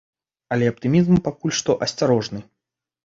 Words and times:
Але 0.55 0.69
аптымізм 0.71 1.19
пакуль 1.27 1.55
што 1.59 1.77
асцярожны. 1.87 2.45